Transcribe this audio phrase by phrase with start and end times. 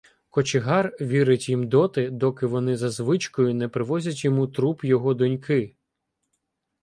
[0.29, 5.75] Кочегар вірить їм доти, доки вони за звичкою не привозять йому труп його доньки.